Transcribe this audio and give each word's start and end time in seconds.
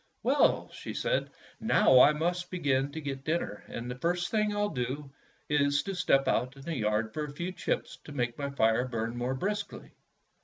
''Well," 0.25 0.73
she 0.73 0.95
said, 0.95 1.29
"now 1.59 1.99
I 1.99 2.11
must 2.11 2.49
begin 2.49 2.91
to 2.93 3.01
get 3.01 3.23
dinner, 3.23 3.63
and 3.67 3.85
the 3.91 3.99
first 3.99 4.31
thing 4.31 4.51
I 4.51 4.57
'll 4.59 4.69
do 4.69 5.11
is 5.47 5.83
to 5.83 5.93
step 5.93 6.27
out 6.27 6.55
into 6.55 6.61
the 6.61 6.75
yard 6.75 7.13
for 7.13 7.25
a 7.25 7.31
few 7.31 7.51
chips 7.51 7.97
to 8.05 8.11
make 8.11 8.35
my 8.35 8.49
fire 8.49 8.87
burn 8.87 9.15
more 9.15 9.35
briskly." 9.35 9.91